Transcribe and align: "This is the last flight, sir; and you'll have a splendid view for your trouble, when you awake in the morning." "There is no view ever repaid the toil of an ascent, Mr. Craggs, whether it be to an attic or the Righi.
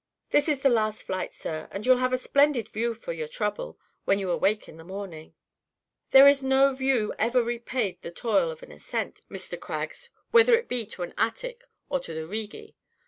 "This 0.31 0.49
is 0.49 0.63
the 0.63 0.69
last 0.69 1.03
flight, 1.03 1.31
sir; 1.31 1.67
and 1.69 1.85
you'll 1.85 1.97
have 1.99 2.11
a 2.11 2.17
splendid 2.17 2.67
view 2.67 2.95
for 2.95 3.13
your 3.13 3.27
trouble, 3.27 3.77
when 4.03 4.17
you 4.17 4.31
awake 4.31 4.67
in 4.67 4.77
the 4.77 4.83
morning." 4.83 5.35
"There 6.09 6.27
is 6.27 6.41
no 6.43 6.73
view 6.73 7.13
ever 7.19 7.43
repaid 7.43 8.01
the 8.01 8.09
toil 8.09 8.49
of 8.49 8.63
an 8.63 8.71
ascent, 8.71 9.21
Mr. 9.29 9.59
Craggs, 9.59 10.09
whether 10.31 10.55
it 10.55 10.67
be 10.67 10.87
to 10.87 11.03
an 11.03 11.13
attic 11.19 11.65
or 11.87 11.99
the 11.99 12.25
Righi. 12.25 12.75